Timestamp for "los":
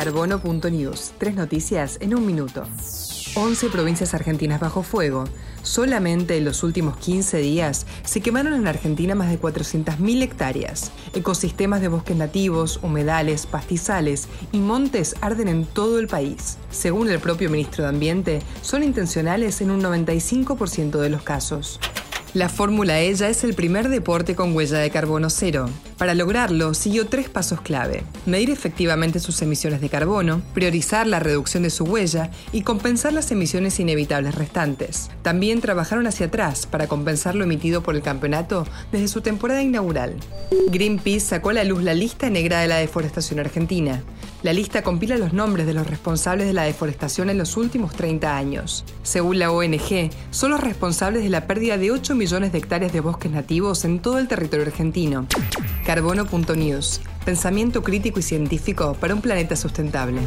6.46-6.62, 21.10-21.20, 45.18-45.34, 45.74-45.86, 47.36-47.58, 50.52-50.60